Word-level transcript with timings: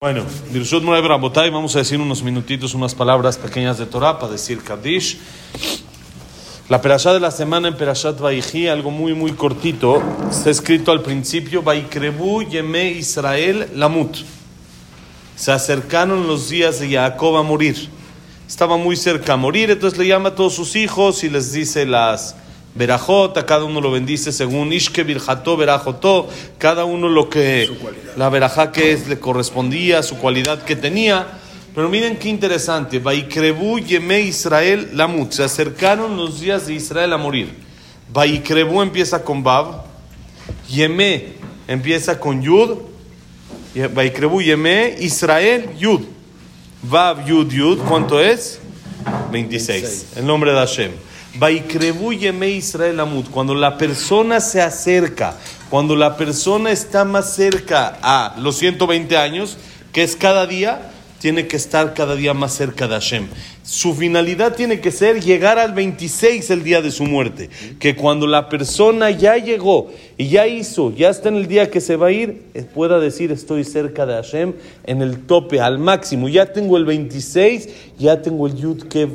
Bueno, 0.00 0.24
Dirshut 0.52 0.84
Moray 0.84 1.02
Rabotay, 1.02 1.50
vamos 1.50 1.74
a 1.74 1.80
decir 1.80 2.00
unos 2.00 2.22
minutitos, 2.22 2.72
unas 2.72 2.94
palabras 2.94 3.36
pequeñas 3.36 3.78
de 3.78 3.86
Torah 3.86 4.20
para 4.20 4.30
decir 4.30 4.62
Kaddish. 4.62 5.18
La 6.68 6.80
perashá 6.80 7.12
de 7.12 7.18
la 7.18 7.32
semana 7.32 7.66
en 7.66 7.76
Perashat 7.76 8.20
Vaihi, 8.20 8.68
algo 8.68 8.92
muy, 8.92 9.12
muy 9.14 9.32
cortito, 9.32 10.00
está 10.30 10.50
escrito 10.50 10.92
al 10.92 11.02
principio, 11.02 11.64
Vaikrebu 11.64 12.44
Yeme 12.44 12.92
Israel 12.92 13.70
Lamut. 13.74 14.18
Se 15.34 15.50
acercaron 15.50 16.28
los 16.28 16.48
días 16.48 16.78
de 16.78 16.92
Jacob 16.92 17.36
a 17.36 17.42
morir. 17.42 17.88
Estaba 18.46 18.76
muy 18.76 18.94
cerca 18.94 19.32
a 19.32 19.36
morir, 19.36 19.68
entonces 19.68 19.98
le 19.98 20.06
llama 20.06 20.28
a 20.28 20.34
todos 20.36 20.54
sus 20.54 20.76
hijos 20.76 21.24
y 21.24 21.28
les 21.28 21.52
dice 21.52 21.86
las 21.86 22.36
Berajot, 22.78 23.36
a 23.36 23.44
cada 23.44 23.64
uno 23.64 23.80
lo 23.80 23.90
bendice 23.90 24.30
según 24.30 24.72
Ishke 24.72 25.02
Birjató, 25.02 25.56
Berajotó, 25.56 26.28
cada 26.58 26.84
uno 26.84 27.08
lo 27.08 27.28
que 27.28 27.68
la 28.16 28.28
verajá 28.28 28.70
que 28.70 28.92
es, 28.92 29.08
le 29.08 29.18
correspondía, 29.18 30.04
su 30.04 30.16
cualidad 30.16 30.62
que 30.62 30.76
tenía. 30.76 31.26
Pero 31.74 31.88
miren 31.88 32.16
qué 32.16 32.28
interesante, 32.28 33.00
Vaikrebu 33.00 33.80
Yeme 33.80 34.20
Israel 34.20 34.90
Lamut, 34.94 35.32
se 35.32 35.42
acercaron 35.42 36.16
los 36.16 36.40
días 36.40 36.68
de 36.68 36.74
Israel 36.74 37.12
a 37.12 37.16
morir. 37.16 37.52
Vaikrebu 38.12 38.80
empieza 38.80 39.24
con 39.24 39.42
Bab, 39.42 39.84
Yeme 40.68 41.32
empieza 41.66 42.20
con 42.20 42.40
Yud, 42.40 42.78
Vaikrebu 43.92 44.40
Yeme 44.40 44.94
Israel 45.00 45.70
Yud, 45.76 46.02
Bab 46.82 47.26
Yud 47.26 47.50
Yud, 47.50 47.78
¿cuánto 47.88 48.20
es? 48.20 48.60
26, 49.32 50.12
el 50.16 50.26
nombre 50.26 50.52
de 50.52 50.58
Hashem. 50.58 51.07
Vaikrebu 51.34 52.12
Yeme 52.12 52.50
Israel 52.50 53.00
Amut, 53.00 53.30
cuando 53.30 53.54
la 53.54 53.76
persona 53.76 54.40
se 54.40 54.60
acerca, 54.60 55.34
cuando 55.70 55.94
la 55.94 56.16
persona 56.16 56.70
está 56.70 57.04
más 57.04 57.34
cerca 57.34 57.98
a 58.02 58.36
los 58.38 58.56
120 58.56 59.16
años, 59.16 59.58
que 59.92 60.02
es 60.02 60.16
cada 60.16 60.46
día, 60.46 60.92
tiene 61.20 61.46
que 61.46 61.56
estar 61.56 61.94
cada 61.94 62.14
día 62.14 62.32
más 62.32 62.54
cerca 62.54 62.86
de 62.86 62.94
Hashem. 62.94 63.26
Su 63.62 63.94
finalidad 63.94 64.54
tiene 64.54 64.80
que 64.80 64.90
ser 64.90 65.22
llegar 65.22 65.58
al 65.58 65.74
26 65.74 66.48
el 66.50 66.64
día 66.64 66.80
de 66.80 66.90
su 66.90 67.04
muerte. 67.04 67.50
Que 67.78 67.96
cuando 67.96 68.26
la 68.26 68.48
persona 68.48 69.10
ya 69.10 69.36
llegó 69.36 69.90
y 70.16 70.28
ya 70.28 70.46
hizo, 70.46 70.94
ya 70.94 71.10
está 71.10 71.28
en 71.28 71.36
el 71.36 71.48
día 71.48 71.70
que 71.70 71.80
se 71.80 71.96
va 71.96 72.06
a 72.06 72.12
ir, 72.12 72.44
eh, 72.54 72.62
pueda 72.62 72.98
decir 72.98 73.30
estoy 73.30 73.64
cerca 73.64 74.06
de 74.06 74.14
Hashem 74.14 74.54
en 74.84 75.02
el 75.02 75.26
tope, 75.26 75.60
al 75.60 75.78
máximo. 75.78 76.28
Ya 76.28 76.52
tengo 76.52 76.76
el 76.76 76.86
26, 76.86 77.68
ya 77.98 78.22
tengo 78.22 78.46
el 78.46 78.56
Yud 78.56 78.84
Ke. 78.84 79.08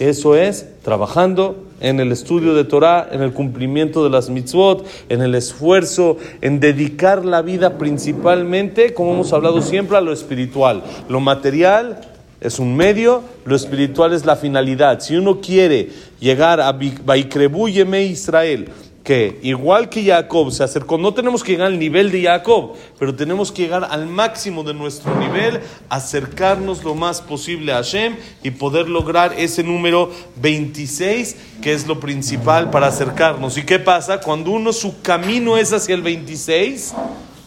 Eso 0.00 0.36
es 0.36 0.66
trabajando 0.84 1.56
en 1.80 1.98
el 1.98 2.12
estudio 2.12 2.54
de 2.54 2.64
Torah, 2.64 3.08
en 3.10 3.22
el 3.22 3.32
cumplimiento 3.32 4.04
de 4.04 4.10
las 4.10 4.28
mitzvot, 4.28 4.86
en 5.08 5.22
el 5.22 5.34
esfuerzo, 5.34 6.18
en 6.42 6.60
dedicar 6.60 7.24
la 7.24 7.42
vida 7.42 7.78
principalmente, 7.78 8.92
como 8.92 9.14
hemos 9.14 9.32
hablado 9.32 9.62
siempre, 9.62 9.96
a 9.96 10.02
lo 10.02 10.12
espiritual. 10.12 10.84
Lo 11.08 11.20
material 11.20 12.00
es 12.40 12.58
un 12.58 12.76
medio, 12.76 13.22
lo 13.46 13.56
espiritual 13.56 14.12
es 14.12 14.26
la 14.26 14.36
finalidad. 14.36 15.00
Si 15.00 15.16
uno 15.16 15.40
quiere 15.40 15.88
llegar 16.20 16.60
a 16.60 16.72
Baikrebu 16.72 17.70
Yeme 17.70 18.04
Israel, 18.04 18.68
que 19.04 19.38
igual 19.42 19.90
que 19.90 20.02
Jacob 20.02 20.50
se 20.50 20.64
acercó, 20.64 20.96
no 20.96 21.12
tenemos 21.12 21.44
que 21.44 21.52
llegar 21.52 21.66
al 21.66 21.78
nivel 21.78 22.10
de 22.10 22.22
Jacob, 22.22 22.72
pero 22.98 23.14
tenemos 23.14 23.52
que 23.52 23.62
llegar 23.62 23.86
al 23.90 24.06
máximo 24.06 24.64
de 24.64 24.72
nuestro 24.72 25.14
nivel, 25.16 25.60
acercarnos 25.90 26.82
lo 26.82 26.94
más 26.94 27.20
posible 27.20 27.72
a 27.72 27.76
Hashem 27.76 28.16
y 28.42 28.50
poder 28.50 28.88
lograr 28.88 29.34
ese 29.36 29.62
número 29.62 30.10
26, 30.36 31.36
que 31.60 31.74
es 31.74 31.86
lo 31.86 32.00
principal 32.00 32.70
para 32.70 32.86
acercarnos. 32.86 33.58
¿Y 33.58 33.64
qué 33.64 33.78
pasa? 33.78 34.20
Cuando 34.20 34.50
uno 34.52 34.72
su 34.72 35.02
camino 35.02 35.58
es 35.58 35.74
hacia 35.74 35.94
el 35.94 36.02
26, 36.02 36.94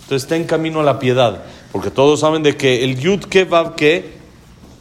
entonces 0.03 0.23
está 0.23 0.35
en 0.35 0.43
camino 0.43 0.79
a 0.79 0.83
la 0.83 0.99
piedad, 0.99 1.43
porque 1.71 1.89
todos 1.89 2.19
saben 2.19 2.43
de 2.43 2.55
que 2.55 2.83
el 2.83 2.99
Yud 2.99 3.21
Kevav 3.25 3.75
que 3.75 4.16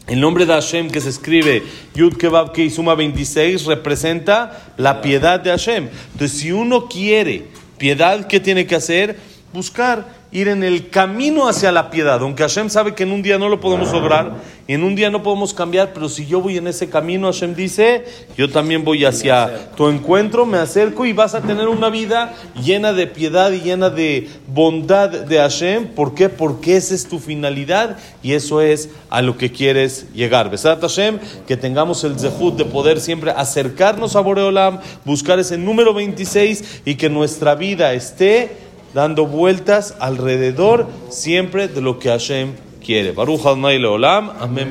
el 0.06 0.20
nombre 0.20 0.46
de 0.46 0.52
Hashem 0.52 0.88
que 0.88 1.00
se 1.00 1.08
escribe 1.08 1.64
Yud 1.94 2.16
Kebab 2.16 2.52
Ke 2.52 2.70
suma 2.70 2.94
26 2.94 3.64
representa 3.64 4.72
la 4.76 5.00
piedad 5.00 5.40
de 5.40 5.50
Hashem. 5.50 5.88
Entonces, 6.12 6.38
si 6.38 6.52
uno 6.52 6.86
quiere 6.86 7.48
piedad, 7.76 8.26
¿qué 8.28 8.38
tiene 8.38 8.66
que 8.66 8.76
hacer? 8.76 9.16
Buscar 9.56 10.04
ir 10.32 10.48
en 10.48 10.62
el 10.62 10.90
camino 10.90 11.48
hacia 11.48 11.72
la 11.72 11.88
piedad. 11.88 12.20
Aunque 12.20 12.42
Hashem 12.42 12.68
sabe 12.68 12.94
que 12.94 13.04
en 13.04 13.12
un 13.12 13.22
día 13.22 13.38
no 13.38 13.48
lo 13.48 13.58
podemos 13.58 13.90
lograr 13.90 14.34
en 14.68 14.82
un 14.82 14.96
día 14.96 15.10
no 15.10 15.22
podemos 15.22 15.54
cambiar, 15.54 15.92
pero 15.92 16.08
si 16.08 16.26
yo 16.26 16.40
voy 16.40 16.56
en 16.56 16.66
ese 16.66 16.88
camino, 16.88 17.28
Hashem 17.28 17.54
dice, 17.54 18.04
yo 18.36 18.50
también 18.50 18.84
voy 18.84 19.04
hacia 19.04 19.70
tu 19.76 19.86
encuentro, 19.88 20.44
me 20.44 20.58
acerco 20.58 21.06
y 21.06 21.12
vas 21.12 21.36
a 21.36 21.42
tener 21.42 21.68
una 21.68 21.88
vida 21.88 22.34
llena 22.60 22.92
de 22.92 23.06
piedad 23.06 23.52
y 23.52 23.60
llena 23.60 23.90
de 23.90 24.28
bondad 24.48 25.10
de 25.10 25.38
Hashem. 25.38 25.94
¿Por 25.94 26.16
qué? 26.16 26.28
Porque 26.28 26.76
esa 26.76 26.96
es 26.96 27.08
tu 27.08 27.20
finalidad 27.20 27.96
y 28.24 28.32
eso 28.32 28.60
es 28.60 28.90
a 29.08 29.22
lo 29.22 29.36
que 29.38 29.52
quieres 29.52 30.12
llegar. 30.12 30.50
Besat 30.50 30.80
Hashem, 30.80 31.20
que 31.46 31.56
tengamos 31.56 32.02
el 32.02 32.18
zehut 32.18 32.56
de 32.56 32.64
poder 32.64 33.00
siempre 33.00 33.30
acercarnos 33.30 34.16
a 34.16 34.20
Boreolam, 34.20 34.80
buscar 35.04 35.38
ese 35.38 35.58
número 35.58 35.94
26 35.94 36.82
y 36.84 36.96
que 36.96 37.08
nuestra 37.08 37.54
vida 37.54 37.92
esté 37.92 38.65
dando 38.94 39.26
vueltas 39.26 39.94
alrededor 40.00 40.86
siempre 41.10 41.68
de 41.68 41.80
lo 41.80 41.98
que 41.98 42.08
Hashem 42.08 42.54
quiere. 42.84 43.12
Baruch 43.12 43.40
Adonai 43.40 43.78
Leolam. 43.78 44.30
Amén. 44.40 44.70